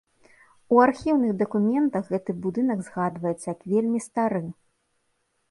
[0.77, 4.43] У архіўных дакументах гэты будынак згадваецца як вельмі стары.